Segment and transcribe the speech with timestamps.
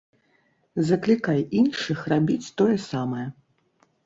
[0.87, 3.27] Заклікай іншых рабіць тое самае.